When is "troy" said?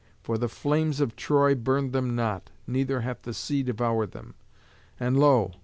1.15-1.53